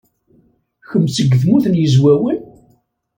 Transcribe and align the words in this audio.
Kemm 0.89 1.05
seg 1.15 1.29
Tmurt 1.41 1.65
n 1.69 1.79
Yizwawen? 1.79 2.39